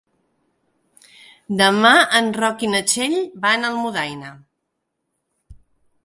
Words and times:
Demà 1.59 1.91
en 2.19 2.31
Roc 2.37 2.63
i 2.67 2.69
na 2.71 2.81
Txell 2.91 3.13
van 3.43 3.67
a 3.67 3.71
Almudaina. 3.73 4.31